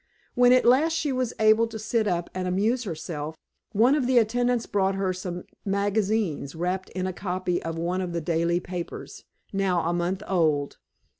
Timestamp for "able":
1.39-1.67